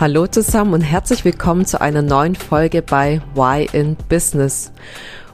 [0.00, 4.72] Hallo zusammen und herzlich willkommen zu einer neuen Folge bei Why in Business.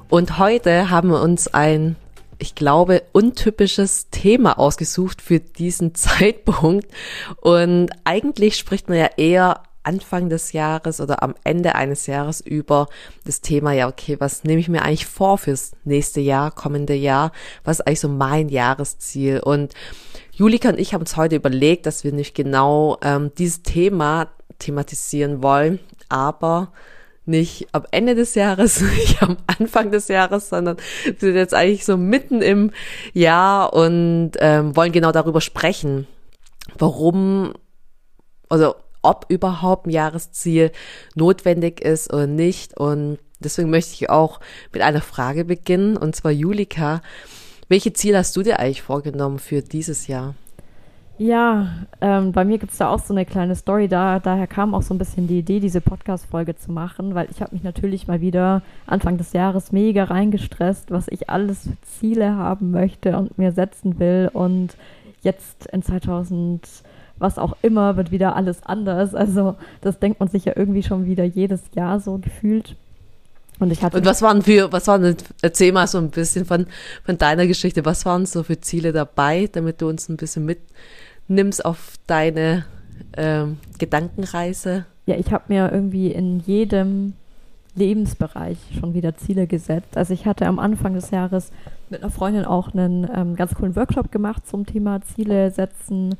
[0.09, 1.95] Und heute haben wir uns ein,
[2.41, 6.89] ich glaube, untypisches Thema ausgesucht für diesen Zeitpunkt.
[7.43, 12.89] Und eigentlich spricht man ja eher Anfang des Jahres oder am Ende eines Jahres über
[13.25, 17.31] das Thema, ja, okay, was nehme ich mir eigentlich vor fürs nächste Jahr, kommende Jahr?
[17.63, 19.39] Was ist eigentlich so mein Jahresziel?
[19.39, 19.75] Und
[20.33, 24.27] Julika und ich haben uns heute überlegt, dass wir nicht genau ähm, dieses Thema
[24.59, 25.79] thematisieren wollen,
[26.09, 26.73] aber
[27.27, 30.77] nicht am Ende des Jahres, nicht am Anfang des Jahres, sondern
[31.19, 32.71] sind jetzt eigentlich so mitten im
[33.13, 36.07] Jahr und ähm, wollen genau darüber sprechen,
[36.79, 37.53] warum,
[38.49, 40.73] also ob überhaupt ein Jahresziel
[41.15, 42.77] notwendig ist oder nicht.
[42.77, 44.41] Und deswegen möchte ich auch
[44.73, 47.03] mit einer Frage beginnen, und zwar Julika,
[47.69, 50.35] welche Ziele hast du dir eigentlich vorgenommen für dieses Jahr?
[51.19, 51.69] Ja,
[52.03, 53.89] ähm, bei mir gibt es da auch so eine kleine Story.
[53.89, 57.41] Da, daher kam auch so ein bisschen die Idee, diese Podcast-Folge zu machen, weil ich
[57.41, 62.37] habe mich natürlich mal wieder Anfang des Jahres mega reingestresst, was ich alles für Ziele
[62.37, 64.31] haben möchte und mir setzen will.
[64.31, 64.77] Und
[65.23, 66.69] jetzt in 2000,
[67.17, 69.15] was auch immer, wird wieder alles anders.
[69.15, 72.77] Also das denkt man sich ja irgendwie schon wieder jedes Jahr so gefühlt.
[73.59, 73.97] Und ich hatte.
[73.97, 76.67] Und was waren für, was waren, erzähl mal so ein bisschen von,
[77.05, 80.59] von deiner Geschichte, was waren so für Ziele dabei, damit du uns ein bisschen mit
[81.29, 82.65] nimmst auf deine
[83.17, 84.87] ähm, Gedankenreise?
[85.07, 87.15] Ja, ich habe mir irgendwie in jedem
[87.75, 89.97] Lebensbereich schon wieder Ziele gesetzt.
[89.97, 91.53] Also ich hatte am Anfang des Jahres
[91.91, 96.17] mit einer Freundin auch einen ähm, ganz coolen Workshop gemacht zum Thema Ziele setzen,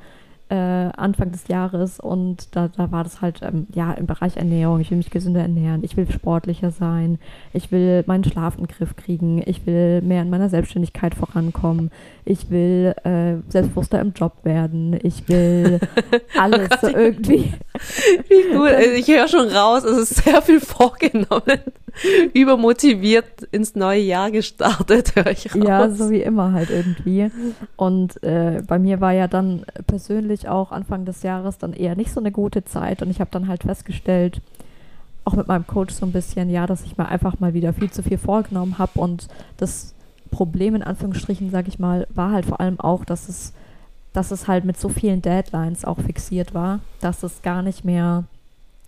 [0.49, 4.81] äh, Anfang des Jahres und da, da war das halt ähm, ja im Bereich Ernährung.
[4.81, 7.19] Ich will mich gesünder ernähren, ich will sportlicher sein,
[7.53, 11.91] ich will meinen Schlaf in den Griff kriegen, ich will mehr in meiner Selbstständigkeit vorankommen,
[12.25, 15.81] ich will äh, selbstbewusster im Job werden, ich will
[16.39, 17.53] alles so irgendwie.
[18.29, 21.61] Wie gut, ich höre schon raus, es ist sehr viel vorgenommen,
[22.35, 25.65] übermotiviert ins neue Jahr gestartet, höre ich raus.
[25.67, 27.31] Ja, so wie immer halt irgendwie.
[27.77, 31.97] Und äh, bei mir war ja dann persönlich natürlich auch Anfang des Jahres dann eher
[31.97, 34.41] nicht so eine gute Zeit und ich habe dann halt festgestellt,
[35.25, 37.91] auch mit meinem Coach so ein bisschen, ja, dass ich mir einfach mal wieder viel
[37.91, 39.95] zu viel vorgenommen habe und das
[40.31, 43.53] Problem in Anführungsstrichen, sage ich mal, war halt vor allem auch, dass es,
[44.13, 48.25] dass es halt mit so vielen Deadlines auch fixiert war, dass es gar nicht mehr,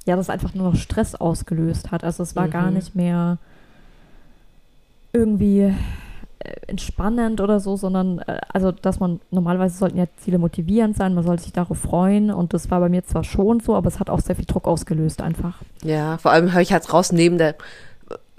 [0.04, 2.04] ja, das einfach nur noch Stress ausgelöst hat.
[2.04, 2.50] Also es war mhm.
[2.50, 3.38] gar nicht mehr
[5.12, 5.72] irgendwie
[6.66, 11.24] entspannend oder so, sondern äh, also dass man normalerweise sollten ja Ziele motivierend sein, man
[11.24, 14.10] sollte sich darauf freuen und das war bei mir zwar schon so, aber es hat
[14.10, 15.60] auch sehr viel Druck ausgelöst einfach.
[15.82, 17.56] Ja, vor allem höre ich halt raus neben der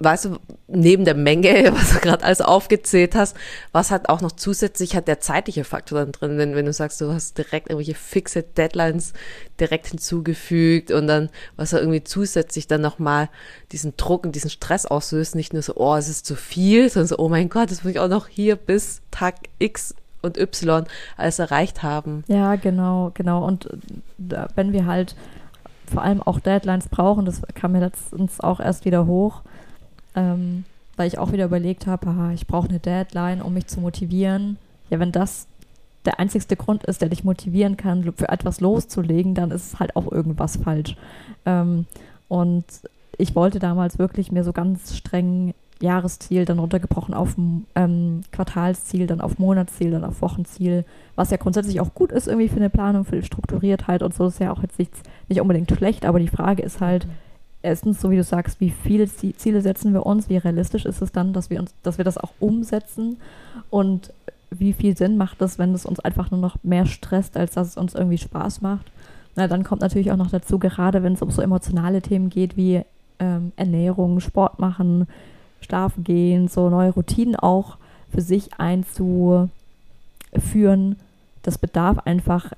[0.00, 3.36] weißt du, neben der Menge, was du gerade alles aufgezählt hast,
[3.72, 7.00] was hat auch noch zusätzlich hat der zeitliche Faktor dann drin, wenn, wenn du sagst,
[7.00, 9.12] du hast direkt irgendwelche fixe Deadlines
[9.60, 13.28] direkt hinzugefügt und dann, was da irgendwie zusätzlich dann nochmal
[13.72, 17.08] diesen Druck und diesen Stress auslöst, nicht nur so, oh, es ist zu viel, sondern
[17.08, 20.84] so, oh mein Gott, das muss ich auch noch hier bis Tag X und Y
[21.16, 22.24] alles erreicht haben.
[22.26, 23.44] Ja, genau, genau.
[23.46, 25.14] Und äh, wenn wir halt
[25.90, 29.42] vor allem auch Deadlines brauchen, das kam mir letztens auch erst wieder hoch,
[30.14, 30.64] ähm,
[30.96, 34.58] weil ich auch wieder überlegt habe, ich brauche eine Deadline, um mich zu motivieren.
[34.90, 35.46] Ja, wenn das
[36.04, 39.96] der einzigste Grund ist, der dich motivieren kann, für etwas loszulegen, dann ist es halt
[39.96, 40.96] auch irgendwas falsch.
[41.46, 41.86] Ähm,
[42.28, 42.64] und
[43.18, 47.34] ich wollte damals wirklich mir so ganz streng Jahresziel, dann runtergebrochen auf
[47.74, 50.84] ähm, Quartalsziel, dann auf Monatsziel, dann auf Wochenziel,
[51.16, 54.26] was ja grundsätzlich auch gut ist irgendwie für eine Planung, für die Strukturiertheit und so
[54.26, 54.92] ist ja auch jetzt nicht,
[55.28, 57.29] nicht unbedingt schlecht, aber die Frage ist halt, mhm
[57.62, 61.12] erstens, so wie du sagst, wie viele Ziele setzen wir uns, wie realistisch ist es
[61.12, 63.18] dann, dass wir uns, dass wir das auch umsetzen
[63.68, 64.12] und
[64.50, 67.68] wie viel Sinn macht es, wenn es uns einfach nur noch mehr stresst, als dass
[67.68, 68.86] es uns irgendwie Spaß macht.
[69.36, 72.56] Na, dann kommt natürlich auch noch dazu, gerade wenn es um so emotionale Themen geht
[72.56, 72.82] wie
[73.20, 75.06] ähm, Ernährung, Sport machen,
[75.60, 77.76] schlafen gehen, so neue Routinen auch
[78.12, 79.50] für sich einzuführen.
[81.42, 82.52] Das bedarf einfach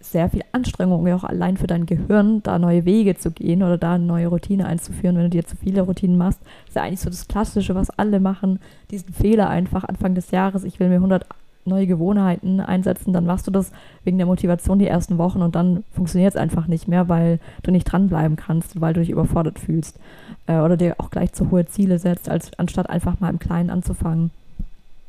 [0.00, 3.94] sehr viel Anstrengung, auch allein für dein Gehirn, da neue Wege zu gehen oder da
[3.94, 6.40] eine neue Routine einzuführen, wenn du dir zu viele Routinen machst.
[6.42, 8.60] Das ist ja eigentlich so das Klassische, was alle machen.
[8.90, 11.24] Diesen Fehler einfach Anfang des Jahres, ich will mir 100
[11.64, 13.70] neue Gewohnheiten einsetzen, dann machst du das
[14.04, 17.70] wegen der Motivation die ersten Wochen und dann funktioniert es einfach nicht mehr, weil du
[17.70, 19.98] nicht dranbleiben kannst, weil du dich überfordert fühlst
[20.46, 23.70] äh, oder dir auch gleich zu hohe Ziele setzt, als anstatt einfach mal im Kleinen
[23.70, 24.30] anzufangen.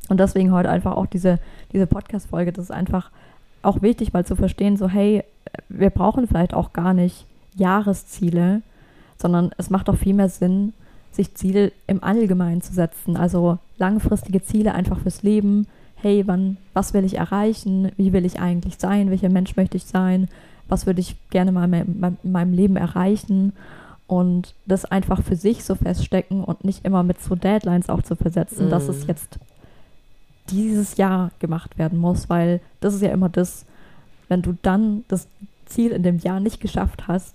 [0.08, 1.38] Und deswegen heute einfach auch diese,
[1.72, 3.10] diese Podcast-Folge, das ist einfach
[3.62, 5.24] auch wichtig, weil zu verstehen, so hey,
[5.68, 7.26] wir brauchen vielleicht auch gar nicht
[7.56, 8.62] Jahresziele,
[9.18, 10.72] sondern es macht auch viel mehr Sinn,
[11.12, 13.16] sich Ziele im Allgemeinen zu setzen.
[13.16, 15.66] Also langfristige Ziele einfach fürs Leben.
[15.96, 17.92] Hey, wann, was will ich erreichen?
[17.96, 19.10] Wie will ich eigentlich sein?
[19.10, 20.28] Welcher Mensch möchte ich sein?
[20.68, 23.52] Was würde ich gerne mal in meinem Leben erreichen?
[24.06, 28.16] Und das einfach für sich so feststecken und nicht immer mit so Deadlines auch zu
[28.16, 28.70] versetzen, mm.
[28.70, 29.08] dass es mhm.
[29.08, 29.38] jetzt
[30.50, 33.64] dieses Jahr gemacht werden muss, weil das ist ja immer das,
[34.28, 35.28] wenn du dann das
[35.66, 37.34] Ziel in dem Jahr nicht geschafft hast,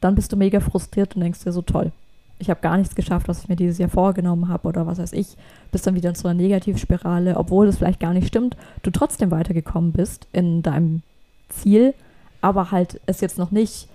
[0.00, 1.92] dann bist du mega frustriert und denkst dir so toll.
[2.38, 5.12] Ich habe gar nichts geschafft, was ich mir dieses Jahr vorgenommen habe oder was weiß
[5.12, 5.36] ich.
[5.72, 9.32] Bist dann wieder in so einer Negativspirale, obwohl das vielleicht gar nicht stimmt, du trotzdem
[9.32, 11.02] weitergekommen bist in deinem
[11.48, 11.94] Ziel,
[12.40, 13.88] aber halt es jetzt noch nicht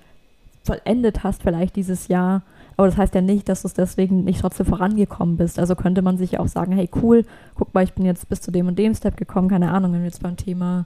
[0.63, 2.41] vollendet hast, vielleicht dieses Jahr.
[2.77, 5.59] Aber das heißt ja nicht, dass du es deswegen nicht trotzdem vorangekommen bist.
[5.59, 7.25] Also könnte man sich ja auch sagen, hey cool,
[7.55, 9.99] guck mal, ich bin jetzt bis zu dem und dem Step gekommen, keine Ahnung, wenn
[9.99, 10.85] wir jetzt beim Thema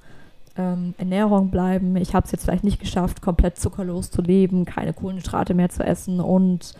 [0.57, 1.95] ähm, Ernährung bleiben.
[1.95, 5.83] Ich habe es jetzt vielleicht nicht geschafft, komplett zuckerlos zu leben, keine Kohlenhydrate mehr zu
[5.83, 6.73] essen und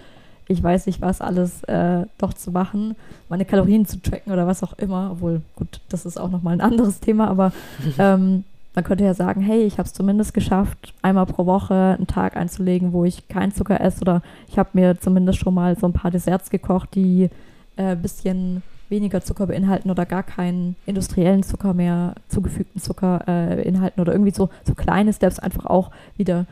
[0.49, 2.95] ich weiß nicht was alles äh, doch zu machen,
[3.29, 5.11] meine Kalorien zu tracken oder was auch immer.
[5.11, 7.51] Obwohl, gut, das ist auch nochmal ein anderes Thema, aber
[7.99, 8.43] ähm,
[8.77, 12.37] man könnte ja sagen, hey, ich habe es zumindest geschafft, einmal pro Woche einen Tag
[12.37, 15.93] einzulegen, wo ich keinen Zucker esse oder ich habe mir zumindest schon mal so ein
[15.93, 17.31] paar Desserts gekocht, die
[17.75, 23.63] ein äh, bisschen weniger Zucker beinhalten oder gar keinen industriellen Zucker mehr, zugefügten Zucker äh,
[23.63, 26.45] beinhalten oder irgendwie so, so kleine Steps einfach auch wieder,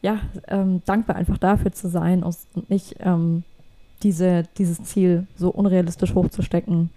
[0.00, 2.36] ja, ähm, dankbar einfach dafür zu sein und
[2.70, 3.42] nicht ähm,
[4.04, 6.90] diese, dieses Ziel so unrealistisch hochzustecken.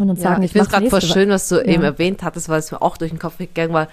[0.00, 1.64] Und dann ja, sagen, ich, ich finde es gerade voll schön, was du ja.
[1.64, 3.88] eben erwähnt hattest, weil es mir auch durch den Kopf gegangen war.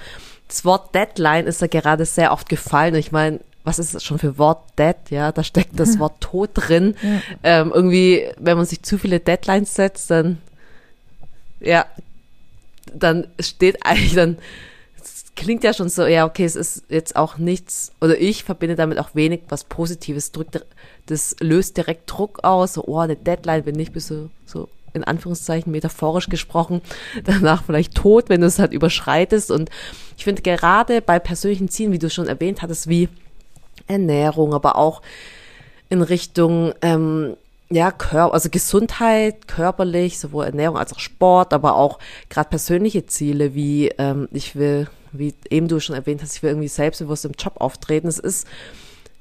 [0.47, 2.95] Das Wort Deadline ist da gerade sehr oft gefallen.
[2.95, 6.51] Ich meine, was ist das schon für Wort Dead, ja, da steckt das Wort Tod
[6.53, 6.95] drin.
[7.01, 7.21] Ja.
[7.43, 10.37] Ähm, irgendwie, wenn man sich zu viele Deadlines setzt, dann,
[11.59, 11.85] ja,
[12.93, 14.37] dann steht eigentlich dann,
[15.35, 18.99] klingt ja schon so, ja, okay, es ist jetzt auch nichts, oder ich verbinde damit
[18.99, 20.63] auch wenig was Positives, drückt,
[21.07, 25.03] das löst direkt Druck aus, so, oh, eine Deadline, bin ich bis so, so in
[25.03, 26.81] Anführungszeichen metaphorisch gesprochen,
[27.23, 29.51] danach vielleicht tot, wenn du es halt überschreitest.
[29.51, 29.69] Und
[30.17, 33.09] ich finde gerade bei persönlichen Zielen, wie du schon erwähnt hattest, wie
[33.87, 35.01] Ernährung, aber auch
[35.89, 37.35] in Richtung ähm,
[37.69, 41.99] ja, Kör also Gesundheit, körperlich, sowohl Ernährung als auch Sport, aber auch
[42.29, 46.51] gerade persönliche Ziele, wie ähm, ich will, wie eben du schon erwähnt hast, ich will
[46.51, 48.07] irgendwie selbstbewusst im Job auftreten.
[48.07, 48.47] Das ist,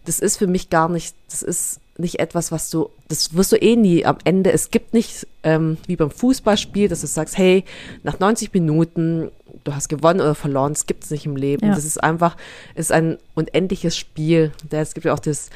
[0.05, 3.57] das ist für mich gar nicht, das ist nicht etwas, was du, das wirst du
[3.57, 4.53] eh nie am Ende.
[4.53, 7.65] Es gibt nicht ähm, wie beim Fußballspiel, dass du sagst, hey,
[8.03, 9.31] nach 90 Minuten
[9.65, 11.67] du hast gewonnen oder verloren, das gibt es nicht im Leben.
[11.67, 11.75] Ja.
[11.75, 12.37] Das ist einfach,
[12.75, 14.53] ist ein unendliches Spiel.
[14.71, 15.51] Es gibt ja auch das,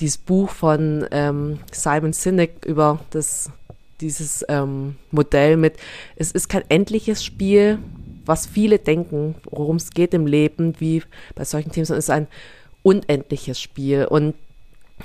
[0.00, 3.50] dieses Buch von ähm, Simon Sinek über das,
[4.00, 5.74] dieses ähm, Modell mit,
[6.16, 7.78] es ist kein endliches Spiel,
[8.24, 11.02] was viele denken, worum es geht im Leben, wie
[11.34, 12.28] bei solchen Themen, sondern es ist ein
[12.82, 14.06] unendliches Spiel.
[14.06, 14.34] Und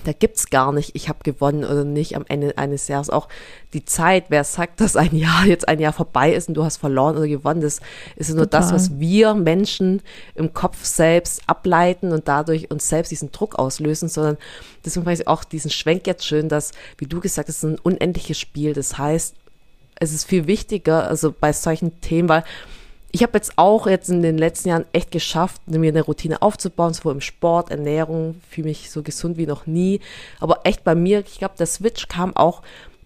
[0.03, 3.09] da gibt's gar nicht, ich habe gewonnen oder nicht am Ende eines Jahres.
[3.09, 3.27] Auch
[3.73, 6.77] die Zeit, wer sagt, dass ein Jahr jetzt ein Jahr vorbei ist und du hast
[6.77, 7.79] verloren oder gewonnen, das
[8.15, 8.61] ist nur Total.
[8.61, 10.01] das, was wir Menschen
[10.35, 14.37] im Kopf selbst ableiten und dadurch uns selbst diesen Druck auslösen, sondern
[14.83, 17.69] deswegen fand ich auch diesen Schwenk jetzt schön, dass, wie du gesagt hast, es ist
[17.69, 18.73] ein unendliches Spiel.
[18.73, 19.35] Das heißt,
[19.97, 22.43] es ist viel wichtiger, also bei solchen Themen, weil
[23.15, 26.93] ich habe jetzt auch jetzt in den letzten Jahren echt geschafft, mir eine Routine aufzubauen,
[26.93, 30.01] sowohl im Sport, Ernährung, fühle mich so gesund wie noch nie.
[30.41, 32.61] Aber echt bei mir, ich glaube, der Switch kam auch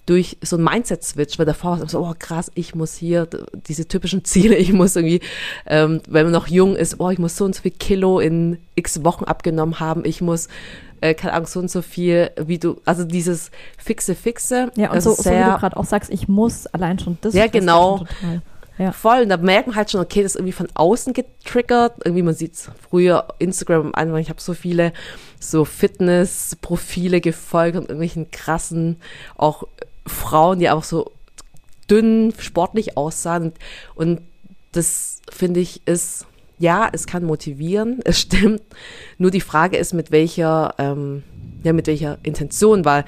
[0.07, 3.27] durch so ein Mindset-Switch, weil davor war so, oh krass, ich muss hier
[3.67, 5.21] diese typischen Ziele, ich muss irgendwie,
[5.67, 8.57] ähm, wenn man noch jung ist, oh, ich muss so und so viel Kilo in
[8.73, 10.47] x Wochen abgenommen haben, ich muss
[11.01, 14.71] äh, keine Ahnung, so und so viel, wie du, also dieses fixe, fixe.
[14.75, 17.35] Ja, und so, so wie du gerade auch sagst, ich muss allein schon das.
[17.35, 18.05] Ja, genau.
[18.79, 18.93] Ja.
[18.93, 19.23] Voll.
[19.23, 21.97] Und da merken halt schon, okay, das ist irgendwie von außen getriggert.
[22.05, 22.55] Irgendwie, man sieht
[22.89, 24.93] früher Instagram am Anfang, ich habe so viele
[25.39, 28.95] so Fitness-Profile gefolgt und irgendwelchen krassen,
[29.35, 29.67] auch
[30.07, 31.11] Frauen, die einfach so
[31.91, 33.51] dünn, sportlich aussahen.
[33.95, 34.21] Und
[34.71, 36.25] das, finde ich, ist,
[36.57, 38.61] ja, es kann motivieren, es stimmt.
[39.17, 41.23] Nur die Frage ist, mit welcher, ähm,
[41.63, 43.03] ja, mit welcher Intention, weil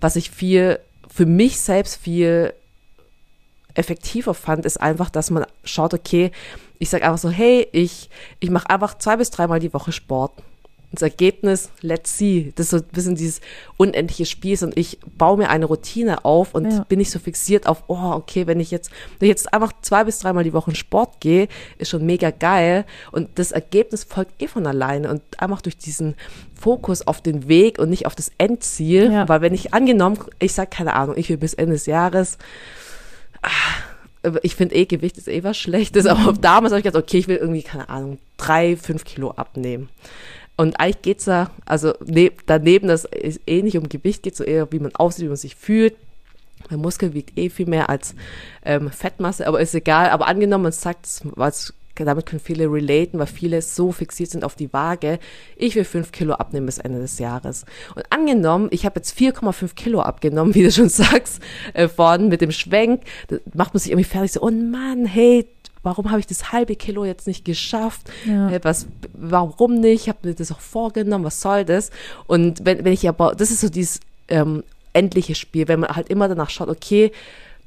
[0.00, 2.52] was ich viel, für mich selbst viel
[3.74, 6.30] effektiver fand, ist einfach, dass man schaut, okay,
[6.78, 10.32] ich sage einfach so, hey, ich, ich mache einfach zwei bis dreimal die Woche Sport.
[10.92, 12.52] das Ergebnis, let's see.
[12.56, 13.40] Das ist so ein bisschen dieses
[13.76, 16.84] unendliche Spiel und ich baue mir eine Routine auf und ja.
[16.88, 20.04] bin nicht so fixiert auf, oh, okay, wenn ich jetzt, wenn ich jetzt einfach zwei
[20.04, 24.40] bis dreimal die Woche in Sport gehe, ist schon mega geil und das Ergebnis folgt
[24.42, 26.14] eh von alleine und einfach durch diesen
[26.54, 29.28] Fokus auf den Weg und nicht auf das Endziel, ja.
[29.28, 32.44] weil wenn ich angenommen, ich sag keine Ahnung, ich will bis Ende des Jahres, ah,
[34.42, 37.28] ich finde eh, Gewicht ist eh was Schlechtes, aber damals habe ich gedacht, okay, ich
[37.28, 39.88] will irgendwie, keine Ahnung, drei, fünf Kilo abnehmen.
[40.56, 44.44] Und eigentlich geht's da, also ne, daneben, dass es eh nicht um Gewicht geht, so
[44.44, 45.96] eher wie man aussieht, wie man sich fühlt.
[46.70, 48.14] Mein Muskel wiegt eh viel mehr als
[48.64, 50.10] ähm, Fettmasse, aber ist egal.
[50.10, 54.56] Aber angenommen, man sagt, was, damit können viele relaten, weil viele so fixiert sind auf
[54.56, 55.18] die Waage.
[55.56, 57.64] Ich will fünf Kilo abnehmen bis Ende des Jahres.
[57.94, 61.40] Und angenommen, ich habe jetzt 4,5 Kilo abgenommen, wie du schon sagst,
[61.72, 63.02] äh, vorhin mit dem Schwenk,
[63.52, 65.46] macht man sich irgendwie fertig so, oh Mann, hey,
[65.84, 68.10] warum habe ich das halbe Kilo jetzt nicht geschafft?
[68.26, 68.50] Ja.
[68.50, 70.02] Äh, was, warum nicht?
[70.02, 71.90] Ich habe mir das auch vorgenommen, was soll das?
[72.26, 76.08] Und wenn, wenn ich aber, das ist so dieses ähm, endliche Spiel, wenn man halt
[76.08, 77.12] immer danach schaut, okay,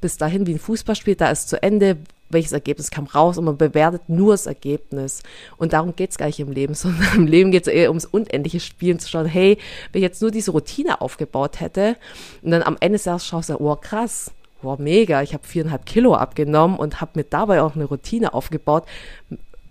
[0.00, 1.96] bis dahin wie ein Fußballspiel, da ist zu Ende,
[2.30, 5.22] welches Ergebnis kam raus und man bewertet nur das Ergebnis.
[5.56, 8.04] Und darum geht es gar nicht im Leben, sondern im Leben geht es eher ums
[8.04, 9.58] unendliche Spielen, zu schauen, hey,
[9.92, 11.96] wenn ich jetzt nur diese Routine aufgebaut hätte
[12.42, 14.30] und dann am Ende des Jahres schaust du, oh krass,
[14.62, 18.84] wow, mega, ich habe viereinhalb Kilo abgenommen und habe mir dabei auch eine Routine aufgebaut.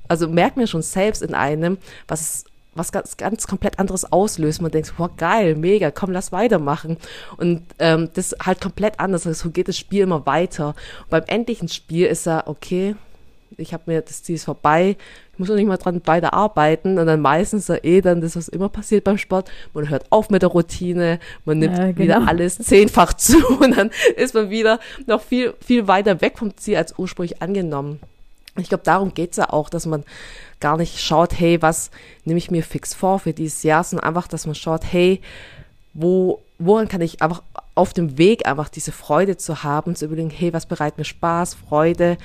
[0.08, 2.46] Also merkt mir schon selbst in einem, was
[2.78, 4.62] was ganz, ganz komplett anderes auslöst.
[4.62, 6.98] Man denkt, wow, geil, mega, komm, lass weitermachen.
[7.38, 9.28] Und ähm, das ist halt komplett anders.
[9.28, 10.76] Also so geht das Spiel immer weiter.
[11.04, 12.96] Und beim endlichen Spiel ist er, okay,
[13.58, 14.98] ich habe mir, das Ziel ist vorbei,
[15.34, 18.36] ich muss noch nicht mal dran weiter arbeiten und dann meistens ja eh dann das,
[18.36, 22.00] was immer passiert beim Sport, man hört auf mit der Routine, man nimmt ja, genau.
[22.00, 26.56] wieder alles zehnfach zu und dann ist man wieder noch viel, viel weiter weg vom
[26.58, 28.00] Ziel als ursprünglich angenommen.
[28.58, 30.04] Ich glaube, darum geht's ja auch, dass man
[30.60, 31.92] gar nicht schaut, hey, was
[32.26, 35.22] nehme ich mir fix vor für dieses Jahr, sondern einfach, dass man schaut, hey,
[35.94, 37.44] wo, woran kann ich einfach
[37.76, 41.56] auf dem Weg einfach diese Freude zu haben, zu überlegen, hey, was bereitet mir Spaß,
[41.56, 42.18] Freude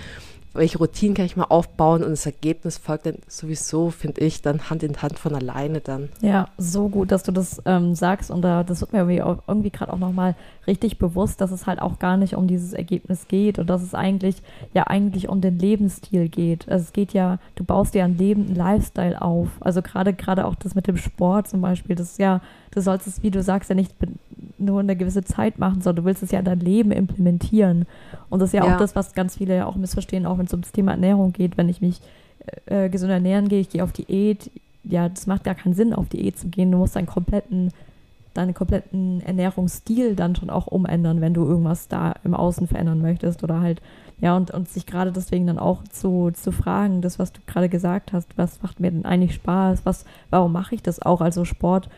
[0.55, 4.69] welche Routinen kann ich mal aufbauen und das Ergebnis folgt dann sowieso, finde ich, dann
[4.71, 6.11] Hand in Hand von alleine dann.
[6.21, 9.71] Ja, so gut, dass du das ähm, sagst und da, das wird mir irgendwie, irgendwie
[9.71, 10.35] gerade auch nochmal
[10.67, 13.95] richtig bewusst, dass es halt auch gar nicht um dieses Ergebnis geht und dass es
[13.95, 14.43] eigentlich,
[14.75, 16.69] ja eigentlich um den Lebensstil geht.
[16.69, 19.49] Also es geht ja, du baust dir einen Lifestyle auf.
[19.61, 22.41] Also gerade, gerade auch das mit dem Sport zum Beispiel, das ist ja,
[22.73, 23.95] du sollst es, wie du sagst, ja nicht
[24.59, 27.87] nur eine gewisse Zeit machen, sondern du willst es ja in dein Leben implementieren.
[28.31, 28.75] Und das ist ja, ja.
[28.75, 31.57] auch das, was ganz viele ja auch missverstehen, auch wenn es ums Thema Ernährung geht.
[31.57, 32.01] Wenn ich mich
[32.67, 34.51] äh, gesund ernähren gehe, ich gehe auf Diät,
[34.85, 36.71] ja, das macht gar keinen Sinn, auf Diät zu gehen.
[36.71, 37.73] Du musst deinen kompletten,
[38.35, 43.45] deinen kompletten Ernährungsstil dann schon auch umändern, wenn du irgendwas da im Außen verändern möchtest
[43.45, 43.83] oder halt,
[44.21, 47.69] ja, und, und sich gerade deswegen dann auch zu, zu fragen, das, was du gerade
[47.69, 51.21] gesagt hast, was macht mir denn eigentlich Spaß, was, warum mache ich das auch?
[51.21, 51.89] Also Sport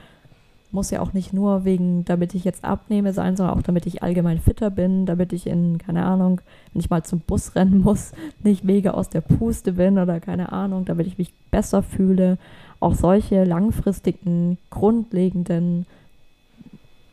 [0.74, 4.02] muss ja auch nicht nur wegen, damit ich jetzt abnehme sein, sondern auch damit ich
[4.02, 6.40] allgemein fitter bin, damit ich in, keine Ahnung,
[6.72, 8.12] wenn ich mal zum Bus rennen muss,
[8.42, 12.38] nicht mega aus der Puste bin oder keine Ahnung, damit ich mich besser fühle.
[12.80, 15.86] Auch solche langfristigen, grundlegenden,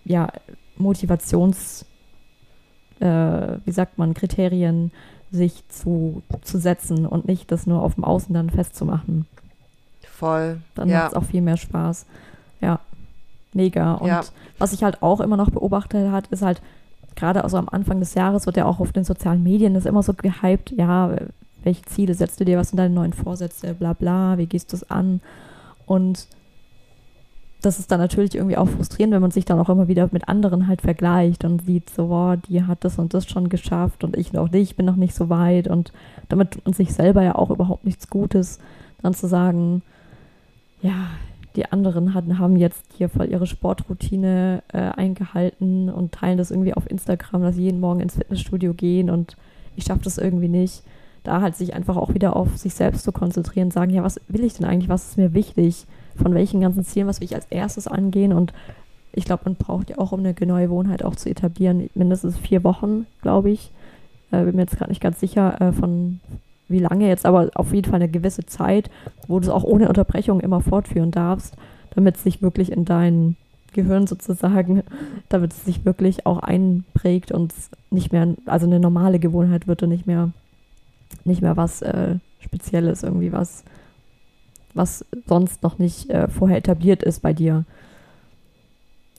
[0.04, 0.30] ja,
[0.78, 1.86] Motivations,
[3.00, 3.06] äh,
[3.64, 4.92] wie sagt man, Kriterien
[5.32, 9.28] sich zu, zu setzen und nicht das nur auf dem Außen dann festzumachen.
[10.06, 10.60] Voll.
[10.76, 11.00] Dann ja.
[11.00, 12.06] macht es auch viel mehr Spaß.
[13.54, 13.96] Mega.
[13.96, 14.22] Und ja.
[14.58, 16.62] was ich halt auch immer noch beobachtet hat, ist halt,
[17.16, 20.04] gerade also am Anfang des Jahres wird ja auch auf den sozialen Medien das immer
[20.04, 21.12] so gehypt, ja,
[21.64, 24.78] welche Ziele setzt du dir, was sind deine neuen Vorsätze, bla bla, wie gehst du
[24.78, 25.22] es an?
[25.86, 26.28] Und
[27.62, 30.28] das ist dann natürlich irgendwie auch frustrierend, wenn man sich dann auch immer wieder mit
[30.28, 34.18] anderen halt vergleicht und sieht, so, wow, die hat das und das schon geschafft und
[34.18, 35.94] ich noch nicht, ich bin noch nicht so weit und
[36.30, 38.60] damit und sich selber ja auch überhaupt nichts Gutes,
[39.04, 39.84] dann zu sagen,
[40.82, 41.10] ja,
[41.56, 46.74] die anderen hatten, haben jetzt hier voll ihre Sportroutine äh, eingehalten und teilen das irgendwie
[46.74, 49.38] auf Instagram, dass sie jeden Morgen ins Fitnessstudio gehen und
[49.76, 50.84] ich schaffe das irgendwie nicht.
[51.24, 54.44] Da halt sich einfach auch wieder auf sich selbst zu konzentrieren, sagen, ja, was will
[54.44, 57.46] ich denn eigentlich, was ist mir wichtig, von welchen ganzen Zielen, was will ich als
[57.50, 58.54] erstes angehen und
[59.14, 62.64] ich glaube, man braucht ja auch, um eine neue Wohnheit auch zu etablieren, mindestens vier
[62.64, 63.72] Wochen, glaube ich.
[64.32, 66.22] Äh, bin mir jetzt gerade nicht ganz sicher, äh, von,
[66.72, 68.90] wie lange jetzt, aber auf jeden Fall eine gewisse Zeit,
[69.28, 71.56] wo du es auch ohne Unterbrechung immer fortführen darfst,
[71.96, 73.36] damit es sich wirklich in dein
[73.74, 74.84] Gehirn sozusagen,
[75.30, 77.54] damit es sich wirklich auch einprägt und
[77.90, 80.32] nicht mehr, also eine normale Gewohnheit wird und nicht mehr,
[81.24, 83.64] nicht mehr was äh, Spezielles, irgendwie was,
[84.74, 87.66] was sonst noch nicht äh, vorher etabliert ist bei dir.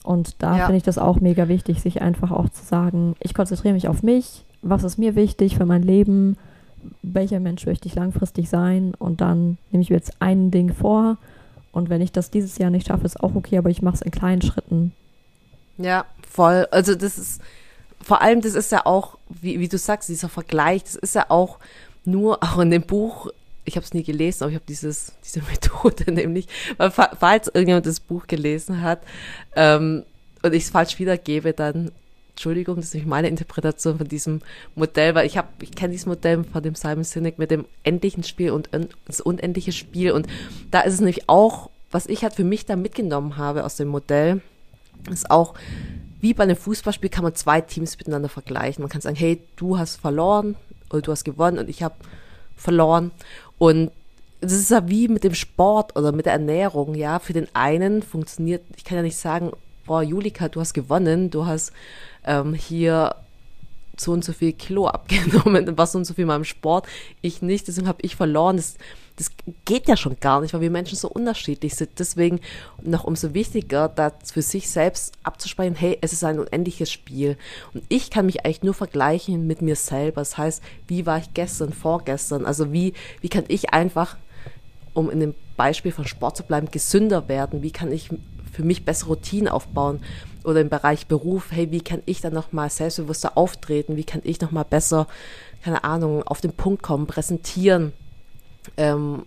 [0.03, 0.65] Und da ja.
[0.65, 4.03] finde ich das auch mega wichtig, sich einfach auch zu sagen, ich konzentriere mich auf
[4.03, 6.37] mich, was ist mir wichtig für mein Leben,
[7.01, 11.17] welcher Mensch möchte ich langfristig sein und dann nehme ich mir jetzt ein Ding vor
[11.71, 14.01] Und wenn ich das dieses Jahr nicht schaffe, ist auch okay, aber ich mache es
[14.01, 14.93] in kleinen Schritten.
[15.77, 16.67] Ja, voll.
[16.71, 17.41] Also das ist,
[18.01, 21.25] vor allem, das ist ja auch, wie, wie du sagst, dieser Vergleich, das ist ja
[21.29, 21.57] auch
[22.05, 23.29] nur, auch in dem Buch,
[23.65, 26.47] ich habe es nie gelesen, aber ich habe dieses diese Methode nämlich,
[26.77, 29.01] weil falls irgendjemand das Buch gelesen hat
[29.55, 30.03] ähm,
[30.41, 31.91] und ich es falsch wiedergebe, dann
[32.35, 34.41] Entschuldigung, das ist nicht meine Interpretation von diesem
[34.75, 38.23] Modell, weil ich habe, ich kenne dieses Modell von dem Simon Sinek mit dem endlichen
[38.23, 38.69] Spiel und
[39.05, 40.27] das unendliche Spiel und
[40.71, 43.87] da ist es nämlich auch, was ich halt für mich da mitgenommen habe aus dem
[43.87, 44.41] Modell,
[45.11, 45.53] ist auch
[46.23, 48.81] wie bei einem Fußballspiel kann man zwei Teams miteinander vergleichen.
[48.81, 50.55] Man kann sagen, hey, du hast verloren
[50.89, 51.95] oder du hast gewonnen und ich habe
[52.55, 53.11] verloren.
[53.57, 53.91] Und
[54.39, 57.19] das ist ja wie mit dem Sport oder mit der Ernährung, ja.
[57.19, 59.51] Für den einen funktioniert, ich kann ja nicht sagen,
[59.85, 61.73] boah, Julika, du hast gewonnen, du hast
[62.25, 63.15] ähm, hier
[63.97, 66.87] so und so viel Kilo abgenommen, was so und so viel in meinem Sport,
[67.21, 68.57] ich nicht, deswegen habe ich verloren.
[68.57, 68.75] Das,
[69.15, 69.31] das
[69.65, 71.91] geht ja schon gar nicht, weil wir Menschen so unterschiedlich sind.
[71.99, 72.39] Deswegen
[72.81, 77.37] noch umso wichtiger, da für sich selbst abzuspeichern, hey, es ist ein unendliches Spiel.
[77.73, 80.21] Und ich kann mich eigentlich nur vergleichen mit mir selber.
[80.21, 82.45] Das heißt, wie war ich gestern, vorgestern?
[82.45, 84.17] Also wie, wie kann ich einfach,
[84.95, 87.61] um in dem Beispiel von Sport zu bleiben, gesünder werden?
[87.61, 88.09] Wie kann ich
[88.51, 90.01] für mich bessere Routinen aufbauen?
[90.43, 93.95] Oder im Bereich Beruf, hey, wie kann ich dann nochmal selbstbewusster auftreten?
[93.95, 95.07] Wie kann ich nochmal besser,
[95.63, 97.93] keine Ahnung, auf den Punkt kommen, präsentieren?
[98.77, 99.23] ähm,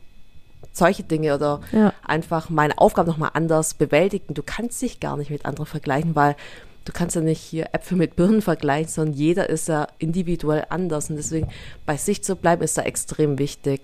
[0.73, 1.93] solche Dinge oder ja.
[2.05, 4.35] einfach meine Aufgaben nochmal anders bewältigen.
[4.35, 6.37] Du kannst dich gar nicht mit anderen vergleichen, weil
[6.85, 11.11] du kannst ja nicht hier Äpfel mit Birnen vergleichen, sondern jeder ist ja individuell anders
[11.11, 11.49] und deswegen
[11.87, 13.81] bei sich zu bleiben ist da extrem wichtig.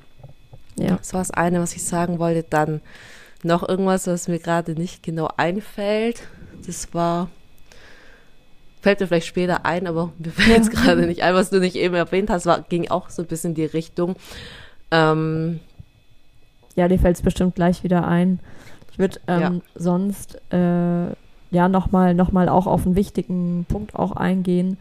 [0.77, 0.97] Ja.
[0.97, 2.45] Das war das eine, was ich sagen wollte.
[2.49, 2.81] Dann
[3.45, 6.23] noch irgendwas, was mir gerade nicht genau einfällt.
[6.67, 7.29] Das war,
[8.81, 11.77] fällt mir vielleicht später ein, aber mir fällt es gerade nicht ein, was du nicht
[11.77, 14.17] eben erwähnt hast, war, ging auch so ein bisschen in die Richtung.
[14.91, 15.61] Ähm,
[16.77, 18.41] ja, dir fällt es bestimmt gleich wieder ein.
[18.91, 19.53] Ich würde ähm, ja.
[19.75, 21.07] sonst äh,
[21.51, 24.79] ja nochmal noch mal auch auf einen wichtigen Punkt auch eingehen,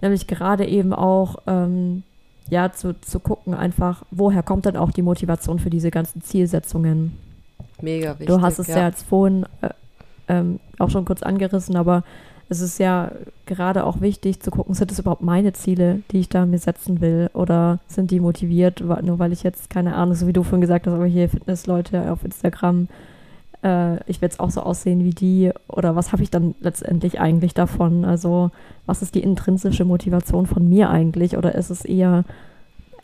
[0.00, 2.02] nämlich gerade eben auch ähm,
[2.50, 7.16] ja zu, zu gucken einfach, woher kommt denn auch die Motivation für diese ganzen Zielsetzungen?
[7.80, 8.26] Mega wichtig.
[8.26, 9.70] Du hast es ja, ja jetzt vorhin äh,
[10.28, 12.02] ähm, auch schon kurz angerissen, aber
[12.48, 13.10] es ist ja
[13.46, 17.00] gerade auch wichtig zu gucken, sind das überhaupt meine Ziele, die ich da mir setzen
[17.00, 20.60] will oder sind die motiviert, nur weil ich jetzt, keine Ahnung, so wie du vorhin
[20.60, 22.88] gesagt hast, aber hier Fitnessleute auf Instagram,
[23.62, 27.18] äh, ich will jetzt auch so aussehen wie die oder was habe ich dann letztendlich
[27.18, 28.04] eigentlich davon?
[28.04, 28.50] Also
[28.86, 32.24] was ist die intrinsische Motivation von mir eigentlich oder ist es eher,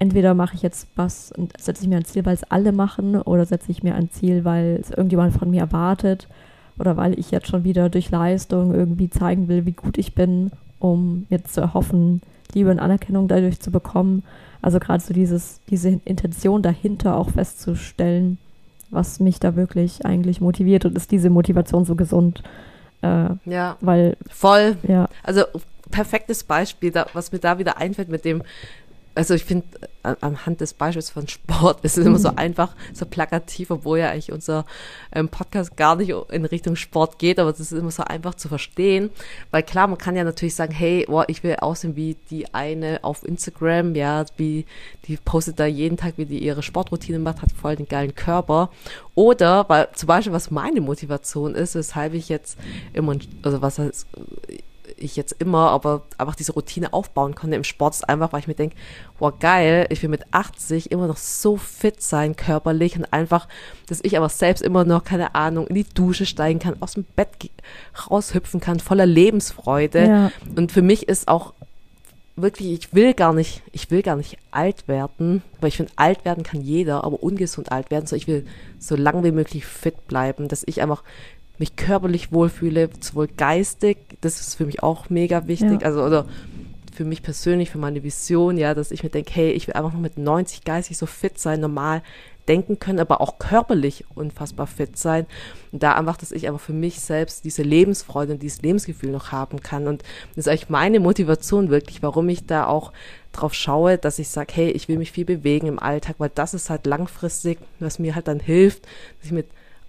[0.00, 3.20] entweder mache ich jetzt was und setze ich mir ein Ziel, weil es alle machen
[3.20, 6.26] oder setze ich mir ein Ziel, weil es irgendjemand von mir erwartet
[6.78, 10.50] oder weil ich jetzt schon wieder durch Leistung irgendwie zeigen will, wie gut ich bin,
[10.78, 12.22] um jetzt zu erhoffen,
[12.54, 14.24] Liebe und Anerkennung dadurch zu bekommen.
[14.62, 18.38] Also gerade so dieses, diese Intention dahinter auch festzustellen,
[18.88, 22.42] was mich da wirklich eigentlich motiviert und ist diese Motivation so gesund.
[23.02, 24.78] Äh, ja, weil voll.
[24.82, 25.08] Ja.
[25.22, 25.44] Also
[25.90, 28.42] perfektes Beispiel, da, was mir da wieder einfällt mit dem
[29.14, 29.66] also ich finde,
[30.02, 32.38] anhand des Beispiels von Sport ist es immer so mhm.
[32.38, 34.64] einfach, so plakativ, obwohl ja eigentlich unser
[35.12, 38.48] ähm, Podcast gar nicht in Richtung Sport geht, aber es ist immer so einfach zu
[38.48, 39.10] verstehen,
[39.50, 43.00] weil klar, man kann ja natürlich sagen, hey, oh, ich will aussehen wie die eine
[43.02, 44.64] auf Instagram, ja, wie,
[45.06, 48.70] die postet da jeden Tag, wie die ihre Sportroutine macht, hat voll den geilen Körper.
[49.14, 52.58] Oder, weil zum Beispiel, was meine Motivation ist, weshalb ich jetzt
[52.92, 54.06] immer, also was heißt,
[55.00, 58.48] ich jetzt immer, aber einfach diese Routine aufbauen konnte im Sport, ist einfach, weil ich
[58.48, 58.76] mir denke,
[59.18, 63.48] wow, geil, ich will mit 80 immer noch so fit sein, körperlich und einfach,
[63.88, 67.04] dass ich aber selbst immer noch, keine Ahnung, in die Dusche steigen kann, aus dem
[67.04, 67.28] Bett
[68.10, 70.06] raushüpfen kann, voller Lebensfreude.
[70.06, 70.32] Ja.
[70.56, 71.54] Und für mich ist auch
[72.36, 76.24] wirklich, ich will gar nicht, ich will gar nicht alt werden, weil ich finde, alt
[76.24, 78.46] werden kann jeder, aber ungesund alt werden, so ich will
[78.78, 81.02] so lange wie möglich fit bleiben, dass ich einfach
[81.60, 85.86] mich körperlich wohlfühle, sowohl geistig, das ist für mich auch mega wichtig, ja.
[85.86, 86.26] also oder
[86.94, 89.92] für mich persönlich, für meine Vision, ja, dass ich mir denke, hey, ich will einfach
[89.92, 92.02] noch mit 90 geistig so fit sein, normal
[92.48, 95.26] denken können, aber auch körperlich unfassbar fit sein.
[95.70, 99.30] Und da einfach, dass ich einfach für mich selbst diese Lebensfreude und dieses Lebensgefühl noch
[99.30, 99.86] haben kann.
[99.86, 100.02] Und
[100.34, 102.92] das ist eigentlich meine Motivation wirklich, warum ich da auch
[103.32, 106.54] drauf schaue, dass ich sage, hey, ich will mich viel bewegen im Alltag, weil das
[106.54, 109.46] ist halt langfristig, was mir halt dann hilft, dass ich mit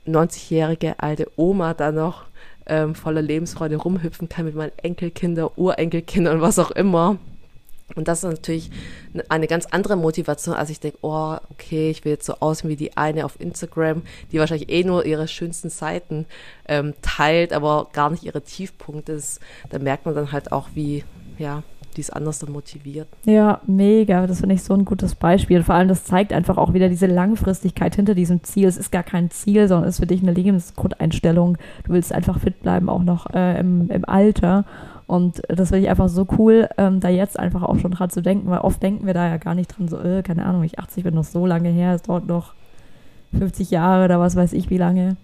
[0.08, 2.26] 90-jährige alte Oma da noch
[2.66, 7.18] ähm, voller Lebensfreude rumhüpfen kann mit meinen Enkelkinder, Urenkelkindern und was auch immer.
[7.96, 8.72] Und das ist natürlich
[9.28, 12.76] eine ganz andere Motivation, als ich denke, oh, okay, ich will jetzt so aussehen wie
[12.76, 16.26] die eine auf Instagram, die wahrscheinlich eh nur ihre schönsten Seiten
[16.68, 19.16] ähm, teilt, aber gar nicht ihre Tiefpunkte.
[19.16, 21.04] Das, da merkt man dann halt auch, wie,
[21.38, 21.64] ja,
[21.98, 23.08] die es anders dann motiviert.
[23.26, 24.26] Ja, mega.
[24.28, 25.64] Das finde ich so ein gutes Beispiel.
[25.64, 28.68] Vor allem, das zeigt einfach auch wieder diese Langfristigkeit hinter diesem Ziel.
[28.68, 31.58] Es ist gar kein Ziel, sondern es ist für dich eine Lebensgrundeinstellung.
[31.86, 34.66] Du willst einfach fit bleiben, auch noch äh, im, im Alter.
[35.08, 38.22] Und das finde ich einfach so cool, ähm, da jetzt einfach auch schon dran zu
[38.22, 40.80] denken, weil oft denken wir da ja gar nicht dran, so, äh, keine Ahnung, ich
[40.80, 42.54] 80 bin noch so lange her, es dauert noch
[43.38, 45.18] 50 Jahre oder was weiß ich wie lange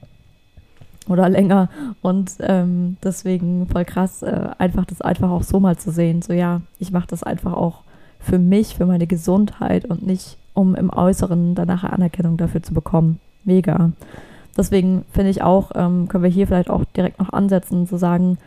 [1.09, 1.69] oder länger.
[2.01, 6.21] Und ähm, deswegen voll krass, äh, einfach das einfach auch so mal zu sehen.
[6.21, 7.81] So ja, ich mache das einfach auch
[8.19, 13.19] für mich, für meine Gesundheit und nicht, um im Äußeren danach Anerkennung dafür zu bekommen.
[13.43, 13.91] Mega.
[14.57, 18.37] Deswegen finde ich auch, ähm, können wir hier vielleicht auch direkt noch ansetzen, zu sagen,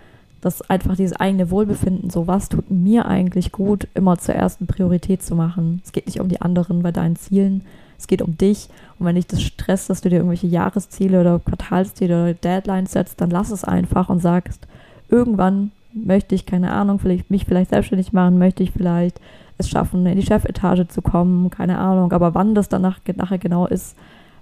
[0.41, 5.23] dass einfach dieses eigene Wohlbefinden, so was tut mir eigentlich gut, immer zur ersten Priorität
[5.23, 5.83] zu machen.
[5.85, 7.63] Es geht nicht um die anderen bei deinen Zielen,
[8.01, 8.69] es geht um dich.
[8.99, 13.21] Und wenn dich das stresst, dass du dir irgendwelche Jahresziele oder Quartalsziele oder Deadlines setzt,
[13.21, 14.67] dann lass es einfach und sagst,
[15.09, 19.21] irgendwann möchte ich, keine Ahnung, vielleicht, mich vielleicht selbstständig machen, möchte ich vielleicht
[19.59, 22.13] es schaffen, in die Chefetage zu kommen, keine Ahnung.
[22.13, 23.97] Aber wann das dann nachher genau ist,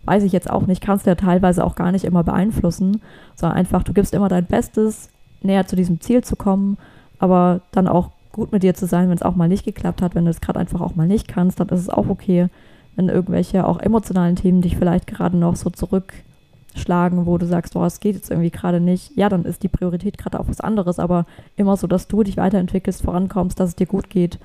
[0.05, 0.81] weiß ich jetzt auch nicht.
[0.81, 3.03] Kannst du ja teilweise auch gar nicht immer beeinflussen,
[3.35, 5.11] sondern einfach, du gibst immer dein Bestes,
[5.42, 6.79] näher zu diesem Ziel zu kommen,
[7.18, 10.14] aber dann auch gut mit dir zu sein, wenn es auch mal nicht geklappt hat,
[10.14, 12.49] wenn du es gerade einfach auch mal nicht kannst, dann ist es auch okay
[12.98, 17.84] wenn irgendwelche auch emotionalen Themen dich vielleicht gerade noch so zurückschlagen, wo du sagst, oh,
[17.84, 20.98] es geht jetzt irgendwie gerade nicht, ja, dann ist die Priorität gerade auf was anderes,
[20.98, 24.40] aber immer so, dass du dich weiterentwickelst, vorankommst, dass es dir gut geht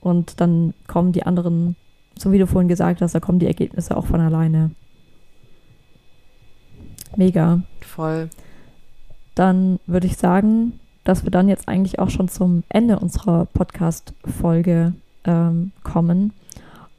[0.00, 1.76] und dann kommen die anderen,
[2.18, 4.70] so wie du vorhin gesagt hast, da kommen die Ergebnisse auch von alleine.
[7.16, 7.60] Mega.
[7.82, 8.30] Voll.
[9.34, 14.94] Dann würde ich sagen, dass wir dann jetzt eigentlich auch schon zum Ende unserer Podcast-Folge
[15.24, 16.32] ähm, kommen.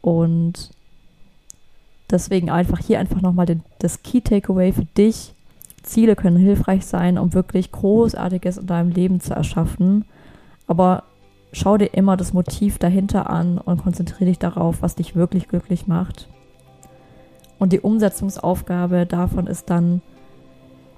[0.02, 0.72] Und
[2.12, 3.48] Deswegen einfach hier einfach nochmal
[3.80, 5.34] das Key Takeaway für dich.
[5.82, 10.06] Ziele können hilfreich sein, um wirklich Großartiges in deinem Leben zu erschaffen.
[10.68, 11.04] Aber
[11.54, 15.88] schau dir immer das Motiv dahinter an und konzentriere dich darauf, was dich wirklich glücklich
[15.88, 16.28] macht.
[17.58, 20.02] Und die Umsetzungsaufgabe davon ist dann,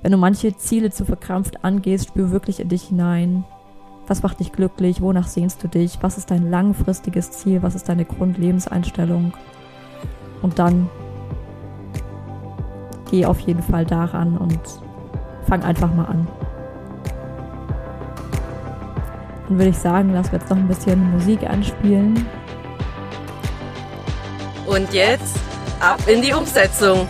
[0.02, 3.46] wenn du manche Ziele zu verkrampft angehst, spür wirklich in dich hinein.
[4.08, 5.02] Was macht dich glücklich?
[5.02, 6.00] Wonach sehnst du dich?
[6.02, 7.64] Was ist dein langfristiges Ziel?
[7.64, 9.34] Was ist deine Grundlebenseinstellung?
[10.42, 10.90] Und dann
[13.14, 14.60] geh auf jeden Fall daran und
[15.48, 16.28] fang einfach mal an.
[19.48, 22.26] Dann würde ich sagen, lass wir jetzt noch ein bisschen Musik anspielen.
[24.66, 25.38] Und jetzt
[25.80, 27.08] ab in die Umsetzung.